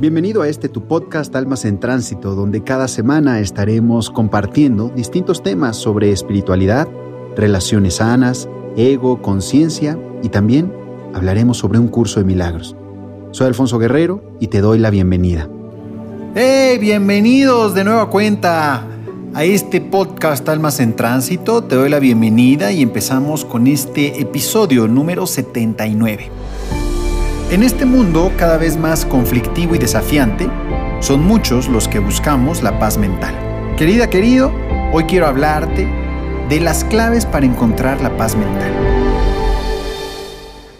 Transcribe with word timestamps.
Bienvenido 0.00 0.42
a 0.42 0.48
este 0.48 0.68
tu 0.68 0.88
podcast 0.88 1.34
Almas 1.36 1.64
en 1.64 1.78
Tránsito, 1.78 2.34
donde 2.34 2.64
cada 2.64 2.88
semana 2.88 3.38
estaremos 3.38 4.10
compartiendo 4.10 4.88
distintos 4.88 5.40
temas 5.40 5.76
sobre 5.76 6.10
espiritualidad, 6.10 6.88
relaciones 7.36 7.94
sanas, 7.96 8.48
ego, 8.76 9.22
conciencia 9.22 9.96
y 10.20 10.30
también 10.30 10.72
hablaremos 11.14 11.58
sobre 11.58 11.78
un 11.78 11.86
curso 11.86 12.18
de 12.18 12.26
milagros. 12.26 12.74
Soy 13.30 13.46
Alfonso 13.46 13.78
Guerrero 13.78 14.20
y 14.40 14.48
te 14.48 14.60
doy 14.60 14.80
la 14.80 14.90
bienvenida. 14.90 15.48
¡Hey! 16.34 16.78
Bienvenidos 16.78 17.76
de 17.76 17.84
nueva 17.84 18.10
cuenta 18.10 18.88
a 19.32 19.44
este 19.44 19.80
podcast 19.80 20.48
Almas 20.48 20.80
en 20.80 20.96
Tránsito. 20.96 21.62
Te 21.62 21.76
doy 21.76 21.88
la 21.88 22.00
bienvenida 22.00 22.72
y 22.72 22.82
empezamos 22.82 23.44
con 23.44 23.68
este 23.68 24.20
episodio 24.20 24.88
número 24.88 25.28
79. 25.28 26.30
En 27.50 27.62
este 27.62 27.84
mundo 27.84 28.32
cada 28.38 28.56
vez 28.56 28.78
más 28.78 29.04
conflictivo 29.04 29.74
y 29.74 29.78
desafiante, 29.78 30.48
son 31.00 31.22
muchos 31.22 31.68
los 31.68 31.88
que 31.88 31.98
buscamos 31.98 32.62
la 32.62 32.78
paz 32.78 32.96
mental. 32.96 33.34
Querida, 33.76 34.08
querido, 34.08 34.50
hoy 34.92 35.04
quiero 35.04 35.26
hablarte 35.26 35.86
de 36.48 36.60
las 36.60 36.84
claves 36.84 37.26
para 37.26 37.44
encontrar 37.44 38.00
la 38.00 38.16
paz 38.16 38.34
mental. 38.34 38.72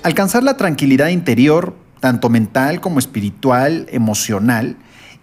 Alcanzar 0.03 0.43
la 0.43 0.57
tranquilidad 0.57 1.09
interior, 1.09 1.75
tanto 2.01 2.31
mental 2.31 2.81
como 2.81 2.99
espiritual, 2.99 3.87
emocional, 3.91 4.77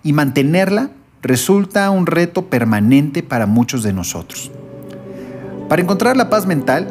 y 0.03 0.13
mantenerla 0.13 0.91
resulta 1.23 1.89
un 1.89 2.05
reto 2.05 2.49
permanente 2.49 3.23
para 3.23 3.47
muchos 3.47 3.81
de 3.81 3.93
nosotros. 3.93 4.51
Para 5.67 5.81
encontrar 5.81 6.15
la 6.15 6.29
paz 6.29 6.45
mental, 6.45 6.87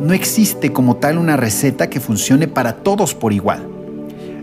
no 0.00 0.12
existe 0.12 0.70
como 0.70 0.96
tal 0.96 1.18
una 1.18 1.36
receta 1.36 1.90
que 1.90 1.98
funcione 1.98 2.46
para 2.46 2.76
todos 2.76 3.14
por 3.14 3.32
igual. 3.32 3.69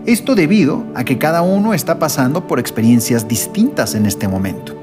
Esto 0.08 0.36
debido 0.36 0.86
a 0.96 1.04
que 1.04 1.18
cada 1.18 1.42
uno 1.42 1.74
está 1.74 2.00
pasando 2.00 2.48
por 2.48 2.60
experiencias 2.60 3.28
distintas 3.28 3.94
en 3.94 4.06
este 4.06 4.30
momento. 4.30 4.74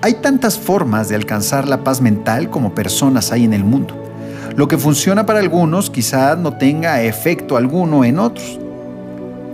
Hay 0.00 0.14
tantas 0.14 0.58
formas 0.58 1.08
de 1.08 1.14
alcanzar 1.14 1.68
la 1.68 1.84
paz 1.84 2.00
mental 2.00 2.50
como 2.50 2.74
personas 2.74 3.30
hay 3.30 3.44
en 3.44 3.52
el 3.52 3.62
mundo. 3.62 3.94
Lo 4.56 4.66
que 4.66 4.78
funciona 4.78 5.24
para 5.26 5.38
algunos 5.38 5.90
quizás 5.90 6.36
no 6.36 6.54
tenga 6.58 7.02
efecto 7.02 7.56
alguno 7.56 8.04
en 8.04 8.18
otros. 8.18 8.58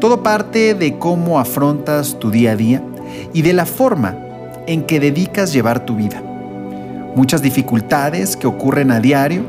Todo 0.00 0.22
parte 0.22 0.72
de 0.72 0.98
cómo 0.98 1.38
afrontas 1.38 2.18
tu 2.18 2.30
día 2.30 2.52
a 2.52 2.56
día 2.56 2.82
y 3.34 3.42
de 3.42 3.52
la 3.52 3.66
forma 3.66 4.16
en 4.66 4.84
que 4.84 5.00
dedicas 5.00 5.52
llevar 5.52 5.84
tu 5.84 5.96
vida. 5.96 6.22
Muchas 7.14 7.42
dificultades 7.42 8.38
que 8.38 8.46
ocurren 8.46 8.90
a 8.90 9.00
diario 9.00 9.42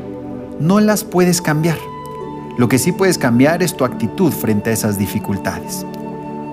no 0.60 0.80
las 0.80 1.02
puedes 1.02 1.40
cambiar. 1.40 1.78
Lo 2.60 2.68
que 2.68 2.78
sí 2.78 2.92
puedes 2.92 3.16
cambiar 3.16 3.62
es 3.62 3.74
tu 3.74 3.86
actitud 3.86 4.30
frente 4.32 4.68
a 4.68 4.74
esas 4.74 4.98
dificultades. 4.98 5.86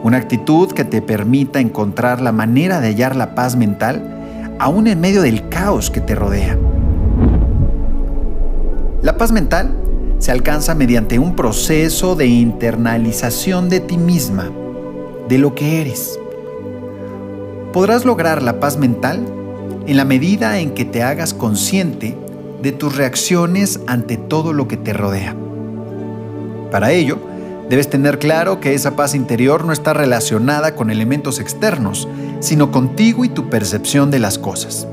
Una 0.03 0.15
actitud 0.15 0.71
que 0.71 0.85
te 0.85 1.01
permita 1.01 1.59
encontrar 1.59 2.21
la 2.21 2.31
manera 2.31 2.79
de 2.79 2.87
hallar 2.87 3.17
la 3.17 3.35
paz 3.35 3.57
mental 3.57 4.55
aún 4.57 4.87
en 4.87 5.01
medio 5.01 5.21
del 5.21 5.49
caos 5.49 5.91
que 5.91 5.99
te 5.99 6.15
rodea. 6.15 6.57
La 9.01 9.17
paz 9.17 9.33
mental 9.33 9.75
se 10.19 10.31
alcanza 10.31 10.75
mediante 10.75 11.19
un 11.19 11.35
proceso 11.35 12.15
de 12.15 12.27
internalización 12.27 13.67
de 13.67 13.81
ti 13.81 13.97
misma, 13.97 14.49
de 15.27 15.37
lo 15.37 15.55
que 15.55 15.81
eres. 15.81 16.17
Podrás 17.73 18.05
lograr 18.05 18.41
la 18.41 18.61
paz 18.61 18.77
mental 18.77 19.25
en 19.85 19.97
la 19.97 20.05
medida 20.05 20.59
en 20.59 20.71
que 20.71 20.85
te 20.85 21.03
hagas 21.03 21.33
consciente 21.33 22.17
de 22.61 22.71
tus 22.71 22.95
reacciones 22.95 23.81
ante 23.87 24.15
todo 24.15 24.53
lo 24.53 24.69
que 24.69 24.77
te 24.77 24.93
rodea. 24.93 25.35
Para 26.71 26.91
ello, 26.91 27.19
debes 27.69 27.89
tener 27.89 28.19
claro 28.19 28.59
que 28.59 28.73
esa 28.73 28.95
paz 28.95 29.15
interior 29.15 29.65
no 29.65 29.73
está 29.73 29.93
relacionada 29.93 30.75
con 30.75 30.89
elementos 30.89 31.39
externos, 31.39 32.07
sino 32.39 32.71
contigo 32.71 33.25
y 33.25 33.29
tu 33.29 33.49
percepción 33.49 34.11
de 34.11 34.19
las 34.19 34.37
cosas. 34.37 34.87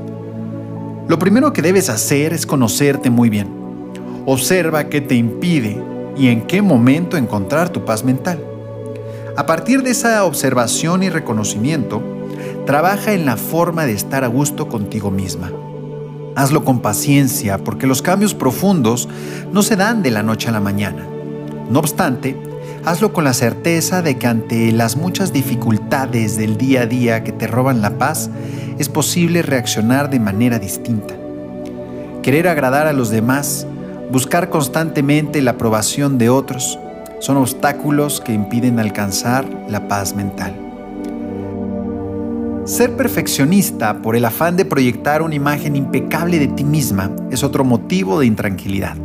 Lo 1.07 1.19
primero 1.19 1.53
que 1.53 1.61
debes 1.61 1.89
hacer 1.89 2.33
es 2.33 2.45
conocerte 2.45 3.09
muy 3.09 3.29
bien 3.29 3.65
Observa 4.27 4.89
qué 4.89 5.01
te 5.01 5.13
impide 5.13 5.79
y 6.17 6.29
en 6.29 6.47
qué 6.47 6.63
momento 6.63 7.15
encontrar 7.15 7.69
tu 7.69 7.85
paz 7.85 8.03
mental. 8.03 8.43
A 9.37 9.45
partir 9.45 9.83
de 9.83 9.91
esa 9.91 10.25
observación 10.25 11.03
y 11.03 11.09
reconocimiento, 11.09 12.01
trabaja 12.65 13.13
en 13.13 13.27
la 13.27 13.37
forma 13.37 13.85
de 13.85 13.93
estar 13.93 14.23
a 14.23 14.27
gusto 14.27 14.67
contigo 14.67 15.11
misma. 15.11 15.51
Hazlo 16.35 16.65
con 16.65 16.79
paciencia 16.79 17.59
porque 17.59 17.85
los 17.85 18.01
cambios 18.01 18.33
profundos 18.33 19.07
no 19.51 19.61
se 19.61 19.75
dan 19.75 20.01
de 20.01 20.09
la 20.09 20.23
noche 20.23 20.49
a 20.49 20.53
la 20.53 20.59
mañana. 20.59 21.05
No 21.69 21.79
obstante, 21.79 22.35
hazlo 22.85 23.11
con 23.11 23.23
la 23.23 23.33
certeza 23.33 24.01
de 24.01 24.17
que 24.17 24.27
ante 24.27 24.71
las 24.71 24.95
muchas 24.95 25.33
dificultades 25.33 26.37
del 26.37 26.57
día 26.57 26.81
a 26.81 26.85
día 26.85 27.23
que 27.23 27.31
te 27.31 27.47
roban 27.47 27.81
la 27.81 27.97
paz, 27.97 28.29
es 28.77 28.89
posible 28.89 29.41
reaccionar 29.41 30.09
de 30.09 30.19
manera 30.19 30.59
distinta. 30.59 31.15
Querer 32.21 32.47
agradar 32.47 32.87
a 32.87 32.93
los 32.93 33.09
demás 33.09 33.67
buscar 34.11 34.49
constantemente 34.49 35.41
la 35.41 35.51
aprobación 35.51 36.17
de 36.17 36.29
otros 36.29 36.79
son 37.19 37.37
obstáculos 37.37 38.21
que 38.21 38.33
impiden 38.33 38.79
alcanzar 38.79 39.45
la 39.67 39.87
paz 39.87 40.15
mental. 40.15 40.53
Ser 42.65 42.95
perfeccionista 42.95 44.01
por 44.01 44.15
el 44.15 44.25
afán 44.25 44.57
de 44.57 44.65
proyectar 44.65 45.21
una 45.21 45.35
imagen 45.35 45.75
impecable 45.75 46.39
de 46.39 46.47
ti 46.47 46.63
misma 46.63 47.11
es 47.29 47.43
otro 47.43 47.63
motivo 47.63 48.19
de 48.19 48.25
intranquilidad. 48.25 48.95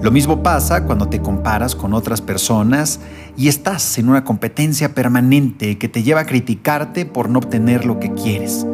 Lo 0.00 0.12
mismo 0.12 0.44
pasa 0.44 0.84
cuando 0.84 1.08
te 1.08 1.20
comparas 1.20 1.74
con 1.74 1.92
otras 1.92 2.20
personas 2.20 3.00
y 3.36 3.48
estás 3.48 3.98
en 3.98 4.08
una 4.08 4.22
competencia 4.22 4.94
permanente 4.94 5.76
que 5.76 5.88
te 5.88 6.04
lleva 6.04 6.20
a 6.20 6.26
criticarte 6.26 7.04
por 7.04 7.28
no 7.28 7.40
obtener 7.40 7.84
lo 7.84 7.98
que 7.98 8.14
quieres. 8.14 8.64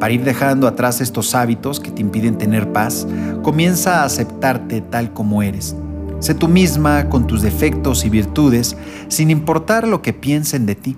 Para 0.00 0.14
ir 0.14 0.24
dejando 0.24 0.66
atrás 0.66 1.02
estos 1.02 1.34
hábitos 1.34 1.80
que 1.80 1.90
te 1.90 2.00
impiden 2.00 2.38
tener 2.38 2.72
paz, 2.72 3.06
comienza 3.42 4.00
a 4.00 4.04
aceptarte 4.04 4.80
tal 4.80 5.12
como 5.12 5.42
eres. 5.42 5.76
Sé 6.20 6.34
tú 6.34 6.48
misma 6.48 7.10
con 7.10 7.26
tus 7.26 7.42
defectos 7.42 8.06
y 8.06 8.08
virtudes, 8.08 8.74
sin 9.08 9.30
importar 9.30 9.86
lo 9.86 10.00
que 10.00 10.14
piensen 10.14 10.64
de 10.64 10.76
ti. 10.76 10.96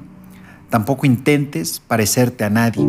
Tampoco 0.69 1.06
intentes 1.06 1.81
parecerte 1.81 2.44
a 2.44 2.50
nadie. 2.50 2.87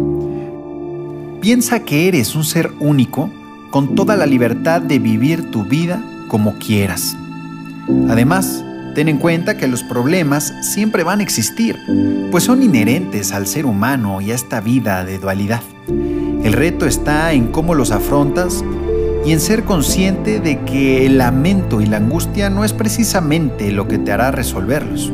Piensa 1.42 1.80
que 1.80 2.08
eres 2.08 2.36
un 2.36 2.44
ser 2.44 2.72
único 2.80 3.32
con 3.72 3.96
toda 3.96 4.16
la 4.16 4.28
libertad 4.28 4.80
de 4.80 5.00
vivir 5.00 5.50
tu 5.50 5.64
vida 5.64 6.04
como 6.32 6.58
quieras. 6.60 7.18
Además, 8.08 8.64
ten 8.96 9.10
en 9.10 9.18
cuenta 9.18 9.58
que 9.58 9.68
los 9.68 9.84
problemas 9.84 10.54
siempre 10.62 11.04
van 11.04 11.20
a 11.20 11.24
existir, 11.24 11.78
pues 12.32 12.46
son 12.46 12.64
inherentes 12.64 13.34
al 13.34 13.48
ser 13.48 13.66
humano 13.66 14.22
y 14.22 14.32
a 14.32 14.36
esta 14.36 14.62
vida 14.62 15.04
de 15.04 15.20
dualidad. 15.20 15.60
El 15.90 16.54
reto 16.54 16.86
está 16.86 17.34
en 17.34 17.48
cómo 17.48 17.76
los 17.76 17.92
afrontas 17.92 18.64
y 19.26 19.34
en 19.34 19.42
ser 19.42 19.66
consciente 19.66 20.40
de 20.40 20.62
que 20.62 21.06
el 21.06 21.18
lamento 21.18 21.82
y 21.82 21.86
la 21.86 21.98
angustia 21.98 22.50
no 22.50 22.64
es 22.64 22.72
precisamente 22.72 23.70
lo 23.74 23.90
que 23.90 23.98
te 23.98 24.14
hará 24.14 24.32
resolverlos. 24.32 25.12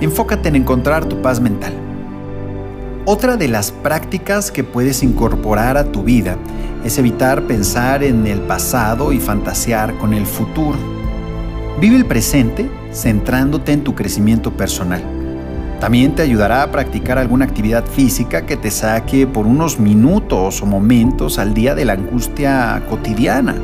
Enfócate 0.00 0.48
en 0.48 0.56
encontrar 0.56 1.04
tu 1.04 1.22
paz 1.22 1.38
mental. 1.38 1.85
Otra 3.08 3.36
de 3.36 3.46
las 3.46 3.70
prácticas 3.70 4.50
que 4.50 4.64
puedes 4.64 5.04
incorporar 5.04 5.76
a 5.76 5.92
tu 5.92 6.02
vida 6.02 6.36
es 6.84 6.98
evitar 6.98 7.42
pensar 7.42 8.02
en 8.02 8.26
el 8.26 8.40
pasado 8.40 9.12
y 9.12 9.20
fantasear 9.20 9.96
con 9.98 10.12
el 10.12 10.26
futuro. 10.26 10.76
Vive 11.80 11.94
el 11.94 12.06
presente 12.06 12.68
centrándote 12.92 13.70
en 13.70 13.84
tu 13.84 13.94
crecimiento 13.94 14.56
personal. 14.56 15.04
También 15.78 16.16
te 16.16 16.22
ayudará 16.22 16.64
a 16.64 16.72
practicar 16.72 17.16
alguna 17.16 17.44
actividad 17.44 17.84
física 17.84 18.44
que 18.44 18.56
te 18.56 18.72
saque 18.72 19.28
por 19.28 19.46
unos 19.46 19.78
minutos 19.78 20.60
o 20.60 20.66
momentos 20.66 21.38
al 21.38 21.54
día 21.54 21.76
de 21.76 21.84
la 21.84 21.92
angustia 21.92 22.82
cotidiana. 22.90 23.54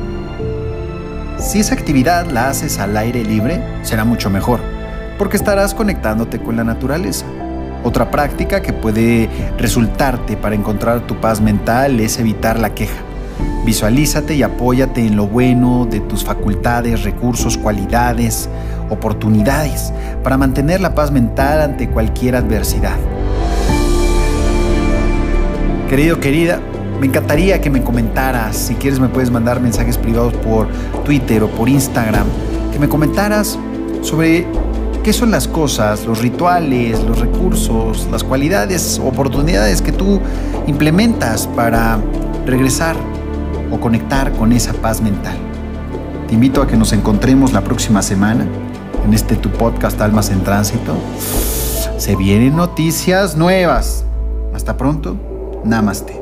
Si 1.40 1.58
esa 1.58 1.74
actividad 1.74 2.30
la 2.30 2.50
haces 2.50 2.78
al 2.78 2.96
aire 2.96 3.24
libre, 3.24 3.60
será 3.82 4.04
mucho 4.04 4.30
mejor, 4.30 4.60
porque 5.18 5.36
estarás 5.36 5.74
conectándote 5.74 6.38
con 6.38 6.54
la 6.54 6.62
naturaleza. 6.62 7.26
Otra 7.84 8.10
práctica 8.10 8.62
que 8.62 8.72
puede 8.72 9.28
resultarte 9.58 10.36
para 10.36 10.54
encontrar 10.54 11.00
tu 11.06 11.16
paz 11.16 11.40
mental 11.40 11.98
es 12.00 12.18
evitar 12.18 12.58
la 12.58 12.74
queja. 12.74 13.00
Visualízate 13.64 14.34
y 14.34 14.42
apóyate 14.42 15.06
en 15.06 15.16
lo 15.16 15.26
bueno 15.26 15.86
de 15.88 16.00
tus 16.00 16.24
facultades, 16.24 17.02
recursos, 17.02 17.56
cualidades, 17.56 18.48
oportunidades 18.88 19.92
para 20.22 20.36
mantener 20.36 20.80
la 20.80 20.94
paz 20.94 21.10
mental 21.10 21.60
ante 21.60 21.88
cualquier 21.88 22.36
adversidad. 22.36 22.96
Querido, 25.88 26.20
querida, 26.20 26.60
me 27.00 27.06
encantaría 27.06 27.60
que 27.60 27.68
me 27.68 27.82
comentaras, 27.82 28.56
si 28.56 28.74
quieres 28.74 29.00
me 29.00 29.08
puedes 29.08 29.30
mandar 29.30 29.60
mensajes 29.60 29.98
privados 29.98 30.32
por 30.34 30.68
Twitter 31.04 31.42
o 31.42 31.48
por 31.48 31.68
Instagram, 31.68 32.26
que 32.72 32.78
me 32.78 32.88
comentaras 32.88 33.58
sobre 34.02 34.46
qué 35.02 35.12
son 35.12 35.30
las 35.30 35.48
cosas, 35.48 36.06
los 36.06 36.20
rituales, 36.20 37.02
los 37.02 37.18
recursos, 37.18 38.08
las 38.10 38.22
cualidades, 38.22 39.00
oportunidades 39.04 39.82
que 39.82 39.92
tú 39.92 40.20
implementas 40.66 41.46
para 41.48 41.98
regresar 42.46 42.96
o 43.70 43.80
conectar 43.80 44.32
con 44.32 44.52
esa 44.52 44.72
paz 44.74 45.00
mental. 45.00 45.36
Te 46.28 46.34
invito 46.34 46.62
a 46.62 46.66
que 46.66 46.76
nos 46.76 46.92
encontremos 46.92 47.52
la 47.52 47.62
próxima 47.62 48.02
semana 48.02 48.46
en 49.04 49.12
este 49.12 49.34
tu 49.36 49.50
podcast 49.50 50.00
Almas 50.00 50.30
en 50.30 50.42
Tránsito. 50.44 50.94
Se 51.98 52.16
vienen 52.16 52.56
noticias 52.56 53.36
nuevas. 53.36 54.04
Hasta 54.54 54.76
pronto. 54.76 55.16
Namaste. 55.64 56.21